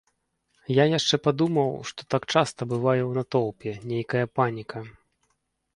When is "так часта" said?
2.15-2.61